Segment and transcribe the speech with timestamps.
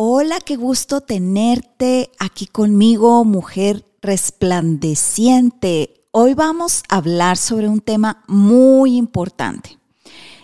[0.00, 6.04] Hola, qué gusto tenerte aquí conmigo, mujer resplandeciente.
[6.12, 9.76] Hoy vamos a hablar sobre un tema muy importante,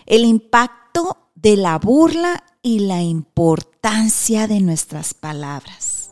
[0.07, 6.11] el impacto de la burla y la importancia de nuestras palabras.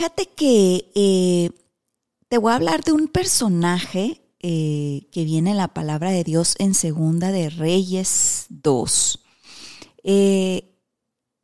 [0.00, 1.50] Fíjate que eh,
[2.30, 6.54] te voy a hablar de un personaje eh, que viene en la palabra de Dios
[6.58, 9.20] en Segunda de Reyes 2.
[10.04, 10.74] Eh,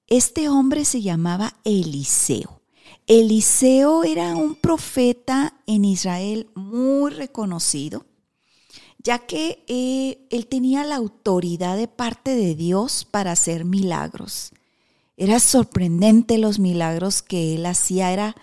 [0.06, 2.62] este hombre se llamaba Eliseo.
[3.06, 8.06] Eliseo era un profeta en Israel muy reconocido,
[8.96, 9.64] ya que
[10.30, 14.50] él tenía la autoridad de parte de Dios para hacer milagros.
[15.16, 18.36] Era sorprendente los milagros que él hacía, era,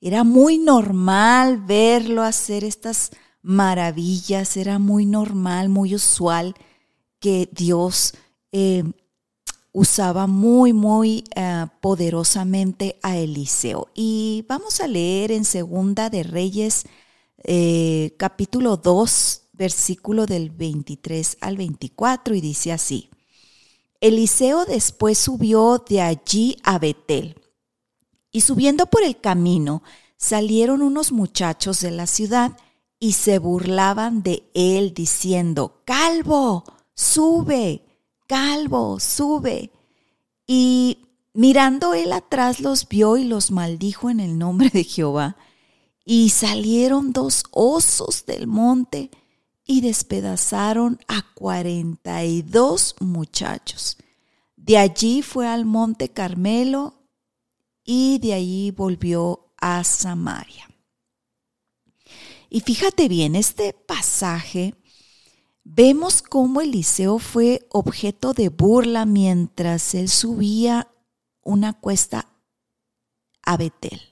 [0.00, 3.10] era muy normal verlo hacer estas
[3.42, 6.54] maravillas, era muy normal, muy usual
[7.18, 8.14] que Dios
[8.52, 8.84] eh,
[9.72, 13.88] usaba muy, muy eh, poderosamente a Eliseo.
[13.94, 16.84] Y vamos a leer en Segunda de Reyes,
[17.44, 23.10] eh, capítulo 2, versículo del 23 al 24, y dice así.
[24.00, 27.36] Eliseo después subió de allí a Betel.
[28.32, 29.82] Y subiendo por el camino,
[30.16, 32.56] salieron unos muchachos de la ciudad
[32.98, 36.64] y se burlaban de él diciendo, Calvo,
[36.94, 37.82] sube,
[38.26, 39.70] Calvo, sube.
[40.46, 40.98] Y
[41.34, 45.36] mirando él atrás los vio y los maldijo en el nombre de Jehová.
[46.04, 49.10] Y salieron dos osos del monte
[49.70, 53.98] y despedazaron a cuarenta y dos muchachos.
[54.56, 57.04] De allí fue al monte Carmelo
[57.84, 60.68] y de allí volvió a Samaria.
[62.48, 64.74] Y fíjate bien, este pasaje
[65.62, 70.88] vemos cómo Eliseo fue objeto de burla mientras él subía
[71.42, 72.26] una cuesta
[73.42, 74.09] a Betel.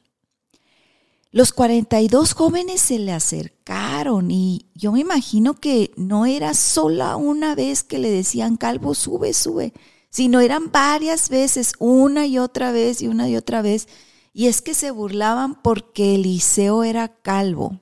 [1.31, 7.55] Los 42 jóvenes se le acercaron y yo me imagino que no era sola una
[7.55, 9.75] vez que le decían, Calvo, sube, sube,
[10.09, 13.88] sino eran varias veces, una y otra vez y una y otra vez.
[14.33, 17.81] Y es que se burlaban porque Eliseo era calvo.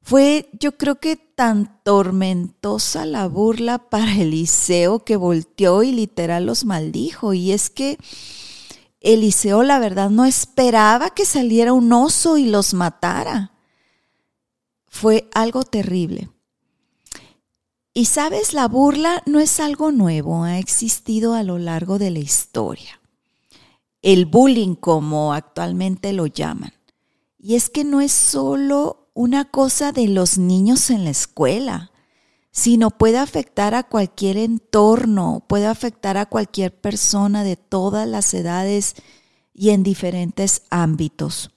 [0.00, 6.64] Fue, yo creo que tan tormentosa la burla para Eliseo que volteó y literal los
[6.64, 7.34] maldijo.
[7.34, 7.98] Y es que
[9.00, 13.52] Eliseo, la verdad, no esperaba que saliera un oso y los matara.
[14.86, 16.28] Fue algo terrible.
[17.94, 22.18] Y sabes, la burla no es algo nuevo, ha existido a lo largo de la
[22.18, 23.00] historia.
[24.02, 26.72] El bullying, como actualmente lo llaman.
[27.38, 31.90] Y es que no es solo una cosa de los niños en la escuela
[32.50, 38.94] sino puede afectar a cualquier entorno, puede afectar a cualquier persona de todas las edades
[39.52, 41.50] y en diferentes ámbitos.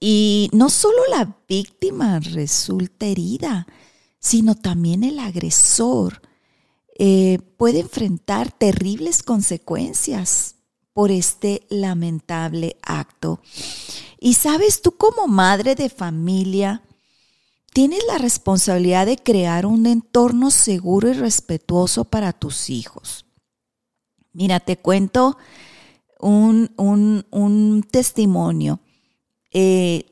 [0.00, 3.66] Y no solo la víctima resulta herida,
[4.20, 6.22] sino también el agresor
[6.98, 10.56] eh, puede enfrentar terribles consecuencias
[10.92, 13.40] por este lamentable acto.
[14.18, 16.82] Y sabes, tú como madre de familia,
[17.72, 23.26] tienes la responsabilidad de crear un entorno seguro y respetuoso para tus hijos.
[24.32, 25.36] Mira, te cuento
[26.20, 28.80] un, testimonio.
[29.52, 30.06] Eh,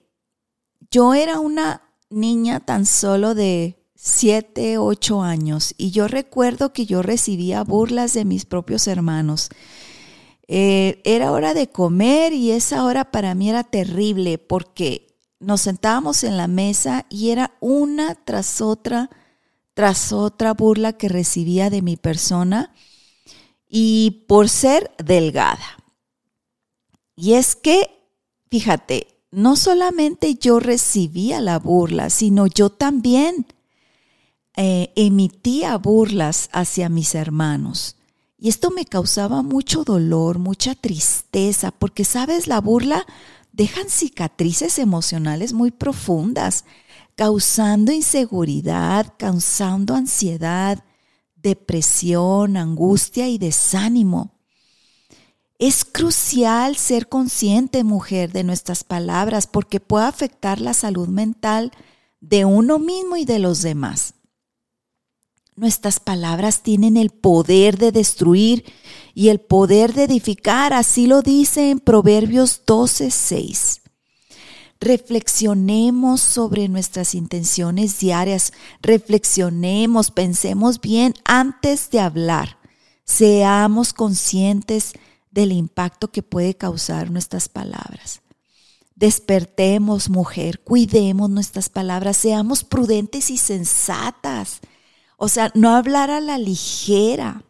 [0.91, 7.03] yo era una niña tan solo de 7, 8 años y yo recuerdo que yo
[7.03, 9.49] recibía burlas de mis propios hermanos.
[10.49, 15.06] Eh, era hora de comer y esa hora para mí era terrible porque
[15.47, 19.11] nos sentábamos en la mesa y era una tras otra,
[19.75, 22.75] tras otra burla que recibía de mi persona
[23.69, 25.79] y por ser delgada.
[27.15, 27.89] Y es que,
[28.51, 33.47] fíjate, no solamente yo recibía la burla, sino yo también
[34.57, 37.95] eh, emitía burlas hacia mis hermanos.
[38.37, 43.07] Y esto me causaba mucho dolor, mucha tristeza, porque sabes, la burla
[43.57, 46.67] dejan cicatrices emocionales muy profundas,
[47.15, 50.85] causando inseguridad, causando ansiedad,
[51.37, 54.35] depresión, angustia y desánimo.
[55.59, 61.73] Es crucial ser consciente, mujer, de nuestras palabras porque puede afectar la salud mental
[62.21, 64.13] de uno mismo y de los demás.
[65.55, 68.67] Nuestras palabras tienen el poder de destruir
[69.17, 73.81] y el poder de edificar, así lo dice en Proverbios 12:6.
[74.79, 78.53] Reflexionemos sobre nuestras intenciones diarias,
[78.83, 82.59] reflexionemos, pensemos bien antes de hablar.
[83.05, 84.93] Seamos conscientes
[85.31, 88.21] del impacto que puede causar nuestras palabras.
[88.97, 94.61] Despertemos, mujer, cuidemos nuestras palabras, seamos prudentes y sensatas.
[95.17, 97.46] O sea, no hablar a la ligera.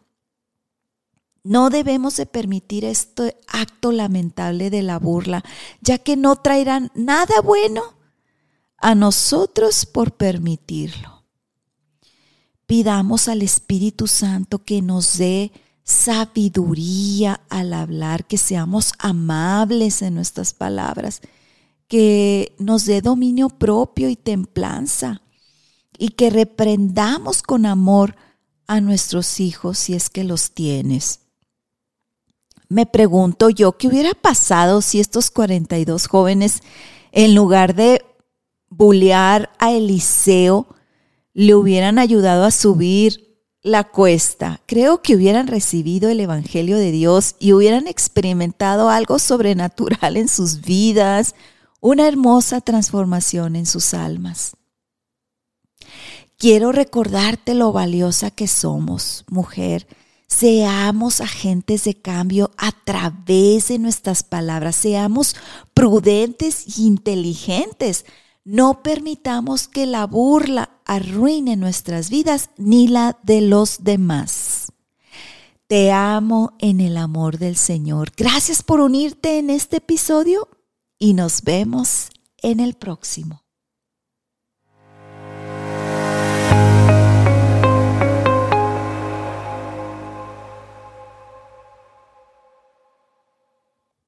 [1.47, 5.45] No debemos de permitir este acto lamentable de la burla,
[5.79, 7.83] ya que no traerán nada bueno
[8.77, 11.23] a nosotros por permitirlo.
[12.65, 15.53] Pidamos al Espíritu Santo que nos dé
[15.85, 21.21] sabiduría al hablar, que seamos amables en nuestras palabras,
[21.87, 25.21] que nos dé dominio propio y templanza
[25.97, 28.17] y que reprendamos con amor
[28.67, 31.21] a nuestros hijos si es que los tienes.
[32.69, 36.61] Me pregunto yo, ¿qué hubiera pasado si estos 42 jóvenes,
[37.11, 38.03] en lugar de
[38.69, 40.67] bullear a Eliseo,
[41.33, 43.27] le hubieran ayudado a subir
[43.67, 50.15] la cuesta, creo que hubieran recibido el Evangelio de Dios y hubieran experimentado algo sobrenatural
[50.15, 51.35] en sus vidas,
[51.81, 54.55] una hermosa transformación en sus almas.
[56.37, 59.87] Quiero recordarte lo valiosa que somos, mujer.
[60.27, 64.75] Seamos agentes de cambio a través de nuestras palabras.
[64.75, 65.35] Seamos
[65.73, 68.05] prudentes e inteligentes
[68.47, 74.71] no permitamos que la burla arruine nuestras vidas ni la de los demás.
[75.67, 78.13] Te amo en el amor del Señor.
[78.15, 80.47] Gracias por unirte en este episodio
[80.97, 82.07] y nos vemos
[82.41, 83.43] en el próximo.